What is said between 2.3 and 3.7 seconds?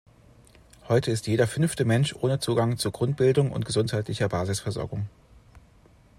Zugang zu Grundbildung und